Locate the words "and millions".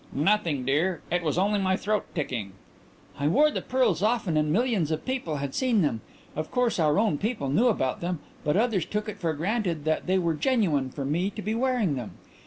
4.35-4.89